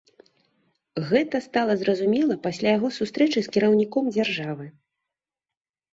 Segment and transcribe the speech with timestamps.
[1.09, 4.65] Гэта стала зразумела пасля яго сустрэчы з кіраўніком дзяржавы.